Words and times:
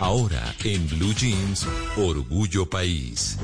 Ahora 0.00 0.54
en 0.64 0.88
Blue 0.88 1.14
Jeans, 1.14 1.66
Orgullo 1.98 2.64
País. 2.64 3.36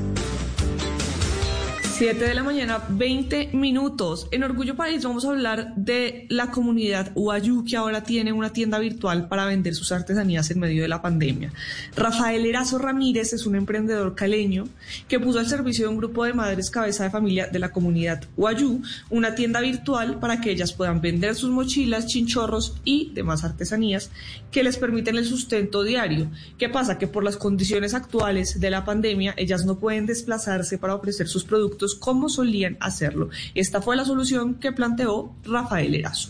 7 1.97 2.25
de 2.25 2.35
la 2.35 2.43
mañana, 2.43 2.83
20 2.89 3.53
minutos. 3.53 4.27
En 4.29 4.43
Orgullo 4.43 4.75
País 4.75 5.03
vamos 5.03 5.25
a 5.25 5.31
hablar 5.31 5.73
de 5.75 6.27
la 6.29 6.51
comunidad 6.51 7.11
Uayú, 7.15 7.65
que 7.65 7.75
ahora 7.75 8.03
tiene 8.03 8.31
una 8.31 8.53
tienda 8.53 8.77
virtual 8.77 9.27
para 9.27 9.47
vender 9.47 9.73
sus 9.73 9.91
artesanías 9.91 10.51
en 10.51 10.59
medio 10.59 10.83
de 10.83 10.89
la 10.89 11.01
pandemia. 11.01 11.51
Rafael 11.95 12.45
Erazo 12.45 12.77
Ramírez 12.77 13.33
es 13.33 13.47
un 13.47 13.55
emprendedor 13.55 14.13
caleño 14.13 14.65
que 15.07 15.19
puso 15.19 15.39
al 15.39 15.47
servicio 15.47 15.85
de 15.85 15.89
un 15.89 15.97
grupo 15.97 16.23
de 16.23 16.35
madres 16.35 16.69
cabeza 16.69 17.03
de 17.03 17.09
familia 17.09 17.47
de 17.47 17.57
la 17.57 17.71
comunidad 17.71 18.25
Uayú 18.35 18.83
una 19.09 19.33
tienda 19.33 19.59
virtual 19.59 20.19
para 20.19 20.39
que 20.39 20.51
ellas 20.51 20.73
puedan 20.73 21.01
vender 21.01 21.33
sus 21.33 21.49
mochilas, 21.49 22.05
chinchorros 22.05 22.75
y 22.85 23.11
demás 23.15 23.43
artesanías 23.43 24.11
que 24.51 24.61
les 24.61 24.77
permiten 24.77 25.17
el 25.17 25.25
sustento 25.25 25.81
diario. 25.81 26.29
¿Qué 26.59 26.69
pasa? 26.69 26.99
Que 26.99 27.07
por 27.07 27.23
las 27.23 27.37
condiciones 27.37 27.95
actuales 27.95 28.59
de 28.59 28.69
la 28.69 28.85
pandemia, 28.85 29.33
ellas 29.35 29.65
no 29.65 29.79
pueden 29.79 30.05
desplazarse 30.05 30.77
para 30.77 30.93
ofrecer 30.93 31.27
sus 31.27 31.43
productos 31.43 31.86
como 31.95 32.29
solían 32.29 32.77
hacerlo. 32.79 33.29
Esta 33.55 33.81
fue 33.81 33.95
la 33.95 34.05
solución 34.05 34.55
que 34.55 34.71
planteó 34.71 35.33
Rafael 35.43 35.95
Erazo. 35.95 36.29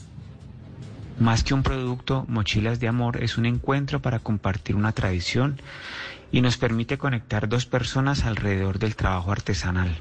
Más 1.19 1.43
que 1.43 1.53
un 1.53 1.63
producto, 1.63 2.25
Mochilas 2.27 2.79
de 2.79 2.87
Amor 2.87 3.23
es 3.23 3.37
un 3.37 3.45
encuentro 3.45 4.01
para 4.01 4.19
compartir 4.19 4.75
una 4.75 4.91
tradición 4.91 5.59
y 6.31 6.41
nos 6.41 6.57
permite 6.57 6.97
conectar 6.97 7.49
dos 7.49 7.65
personas 7.65 8.23
alrededor 8.23 8.77
del 8.77 8.95
trabajo 8.95 9.31
artesanal. 9.31 9.97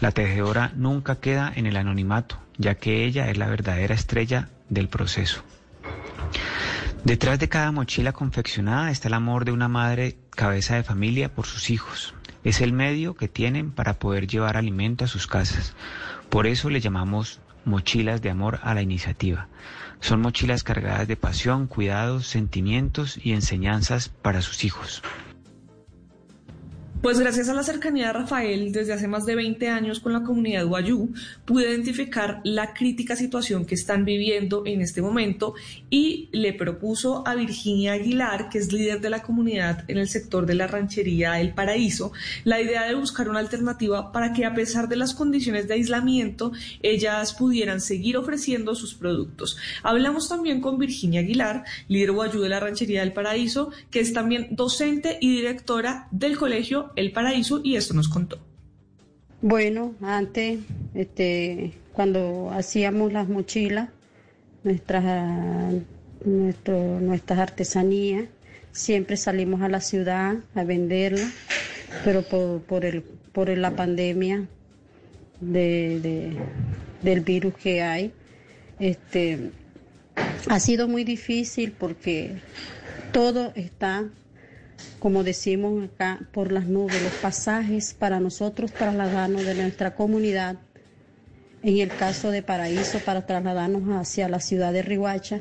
La 0.00 0.12
tejedora 0.12 0.72
nunca 0.74 1.16
queda 1.16 1.52
en 1.54 1.66
el 1.66 1.76
anonimato, 1.76 2.38
ya 2.58 2.76
que 2.76 3.04
ella 3.04 3.30
es 3.30 3.36
la 3.36 3.48
verdadera 3.48 3.94
estrella 3.94 4.48
del 4.68 4.88
proceso. 4.88 5.42
Detrás 7.04 7.38
de 7.38 7.48
cada 7.48 7.70
mochila 7.70 8.12
confeccionada 8.12 8.90
está 8.90 9.08
el 9.08 9.14
amor 9.14 9.44
de 9.44 9.52
una 9.52 9.68
madre 9.68 10.16
cabeza 10.30 10.74
de 10.74 10.82
familia 10.82 11.32
por 11.32 11.46
sus 11.46 11.70
hijos. 11.70 12.14
Es 12.46 12.60
el 12.60 12.72
medio 12.72 13.16
que 13.16 13.26
tienen 13.26 13.72
para 13.72 13.94
poder 13.94 14.28
llevar 14.28 14.56
alimento 14.56 15.04
a 15.04 15.08
sus 15.08 15.26
casas. 15.26 15.74
Por 16.30 16.46
eso 16.46 16.70
le 16.70 16.80
llamamos 16.80 17.40
mochilas 17.64 18.22
de 18.22 18.30
amor 18.30 18.60
a 18.62 18.72
la 18.72 18.82
iniciativa. 18.82 19.48
Son 19.98 20.20
mochilas 20.20 20.62
cargadas 20.62 21.08
de 21.08 21.16
pasión, 21.16 21.66
cuidados, 21.66 22.28
sentimientos 22.28 23.18
y 23.20 23.32
enseñanzas 23.32 24.10
para 24.10 24.42
sus 24.42 24.62
hijos. 24.62 25.02
Pues 27.06 27.20
gracias 27.20 27.48
a 27.48 27.54
la 27.54 27.62
cercanía 27.62 28.08
de 28.08 28.14
Rafael 28.14 28.72
desde 28.72 28.92
hace 28.92 29.06
más 29.06 29.24
de 29.26 29.36
20 29.36 29.68
años 29.68 30.00
con 30.00 30.12
la 30.12 30.24
comunidad 30.24 30.66
Guayú, 30.66 31.14
pude 31.44 31.70
identificar 31.70 32.40
la 32.42 32.74
crítica 32.74 33.14
situación 33.14 33.64
que 33.64 33.76
están 33.76 34.04
viviendo 34.04 34.64
en 34.66 34.80
este 34.80 35.02
momento 35.02 35.54
y 35.88 36.28
le 36.32 36.52
propuso 36.52 37.22
a 37.24 37.36
Virginia 37.36 37.92
Aguilar, 37.92 38.48
que 38.48 38.58
es 38.58 38.72
líder 38.72 39.00
de 39.00 39.10
la 39.10 39.22
comunidad 39.22 39.84
en 39.86 39.98
el 39.98 40.08
sector 40.08 40.46
de 40.46 40.56
la 40.56 40.66
ranchería 40.66 41.40
El 41.40 41.54
Paraíso, 41.54 42.10
la 42.42 42.60
idea 42.60 42.84
de 42.86 42.96
buscar 42.96 43.28
una 43.28 43.38
alternativa 43.38 44.10
para 44.10 44.32
que 44.32 44.44
a 44.44 44.54
pesar 44.54 44.88
de 44.88 44.96
las 44.96 45.14
condiciones 45.14 45.68
de 45.68 45.74
aislamiento, 45.74 46.50
ellas 46.82 47.34
pudieran 47.34 47.80
seguir 47.80 48.16
ofreciendo 48.16 48.74
sus 48.74 48.96
productos. 48.96 49.56
Hablamos 49.84 50.28
también 50.28 50.60
con 50.60 50.76
Virginia 50.76 51.20
Aguilar, 51.20 51.62
líder 51.86 52.10
Guayú 52.10 52.40
de 52.40 52.48
la 52.48 52.58
ranchería 52.58 53.04
El 53.04 53.12
Paraíso, 53.12 53.70
que 53.92 54.00
es 54.00 54.12
también 54.12 54.48
docente 54.50 55.18
y 55.20 55.30
directora 55.36 56.08
del 56.10 56.36
colegio 56.36 56.90
el 56.96 57.12
Paraíso 57.12 57.60
y 57.62 57.76
esto 57.76 57.94
nos 57.94 58.08
contó. 58.08 58.38
Bueno, 59.42 59.94
antes, 60.00 60.60
este, 60.94 61.74
cuando 61.92 62.50
hacíamos 62.50 63.12
las 63.12 63.28
mochilas, 63.28 63.90
nuestras, 64.64 65.74
nuestras 66.24 67.38
artesanías, 67.38 68.24
siempre 68.72 69.16
salimos 69.16 69.62
a 69.62 69.68
la 69.68 69.80
ciudad 69.80 70.36
a 70.54 70.64
venderlas, 70.64 71.30
pero 72.04 72.22
por, 72.22 72.62
por, 72.62 73.50
el, 73.50 73.62
la 73.62 73.76
pandemia 73.76 74.48
de, 75.40 76.36
del 77.02 77.20
virus 77.20 77.54
que 77.54 77.82
hay, 77.82 78.12
este, 78.80 79.50
ha 80.48 80.60
sido 80.60 80.88
muy 80.88 81.04
difícil 81.04 81.72
porque 81.72 82.40
todo 83.12 83.52
está 83.54 84.08
como 84.98 85.24
decimos 85.24 85.84
acá, 85.84 86.20
por 86.32 86.52
las 86.52 86.66
nubes, 86.66 87.02
los 87.02 87.12
pasajes 87.14 87.94
para 87.94 88.20
nosotros 88.20 88.72
trasladarnos 88.72 89.44
de 89.44 89.54
nuestra 89.54 89.94
comunidad, 89.94 90.56
en 91.62 91.78
el 91.78 91.88
caso 91.88 92.30
de 92.30 92.42
Paraíso, 92.42 92.98
para 93.00 93.26
trasladarnos 93.26 93.82
hacia 93.96 94.28
la 94.28 94.40
ciudad 94.40 94.72
de 94.72 94.82
Rihuacha. 94.82 95.40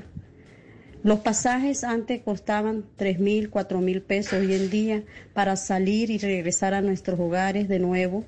Los 1.03 1.19
pasajes 1.19 1.83
antes 1.83 2.21
costaban 2.23 2.83
tres 2.95 3.19
mil, 3.19 3.49
cuatro 3.51 3.79
mil 3.79 4.01
pesos. 4.01 4.39
Hoy 4.39 4.55
en 4.55 4.71
día, 4.71 5.03
para 5.33 5.55
salir 5.55 6.09
y 6.09 6.17
regresar 6.17 6.73
a 6.73 6.81
nuestros 6.81 7.19
hogares 7.19 7.67
de 7.67 7.77
nuevo, 7.77 8.25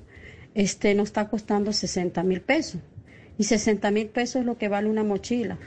este 0.54 0.94
nos 0.94 1.08
está 1.08 1.28
costando 1.28 1.72
60 1.72 2.22
mil 2.22 2.40
pesos. 2.40 2.80
Y 3.36 3.44
60 3.44 3.90
mil 3.90 4.08
pesos 4.08 4.40
es 4.40 4.46
lo 4.46 4.58
que 4.58 4.68
vale 4.68 4.88
una 4.88 5.04
mochila. 5.04 5.58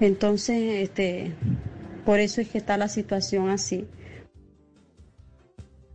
Entonces, 0.00 0.82
este, 0.82 1.32
por 2.04 2.20
eso 2.20 2.40
es 2.40 2.48
que 2.48 2.58
está 2.58 2.76
la 2.76 2.88
situación 2.88 3.48
así. 3.50 3.86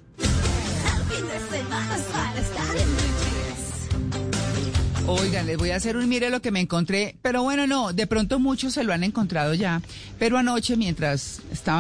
Oigan, 5.07 5.47
les 5.47 5.57
voy 5.57 5.71
a 5.71 5.77
hacer 5.77 5.97
un 5.97 6.09
mire 6.09 6.31
lo 6.31 6.41
que 6.41 6.53
me 6.53 6.61
encontré, 6.61 7.17
pero 7.21 7.43
bueno, 7.43 7.67
no, 7.67 7.93
de 7.93 8.07
pronto 8.07 8.39
muchos 8.39 8.75
se 8.75 8.85
lo 8.85 8.93
han 8.93 9.03
encontrado 9.03 9.55
ya, 9.55 9.83
pero 10.19 10.39
anoche 10.39 10.77
mientras 10.77 11.41
estaba 11.51 11.79